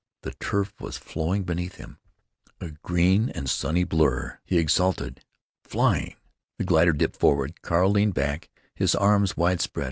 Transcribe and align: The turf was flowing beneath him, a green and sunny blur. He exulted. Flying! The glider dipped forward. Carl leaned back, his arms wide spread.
The 0.23 0.33
turf 0.39 0.73
was 0.81 0.97
flowing 0.97 1.43
beneath 1.43 1.75
him, 1.75 1.99
a 2.59 2.71
green 2.71 3.29
and 3.29 3.47
sunny 3.47 3.83
blur. 3.83 4.39
He 4.45 4.57
exulted. 4.57 5.23
Flying! 5.63 6.15
The 6.57 6.63
glider 6.63 6.91
dipped 6.93 7.17
forward. 7.19 7.61
Carl 7.61 7.91
leaned 7.91 8.15
back, 8.15 8.49
his 8.73 8.95
arms 8.95 9.37
wide 9.37 9.61
spread. 9.61 9.79